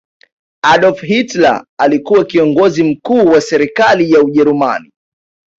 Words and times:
adolf 0.63 1.01
hitler 1.01 1.65
alikuwa 1.79 2.25
kiongozi 2.25 2.83
mkuu 2.83 3.25
wa 3.25 3.41
serikali 3.41 4.11
ya 4.11 4.21
ujerumani 4.21 4.91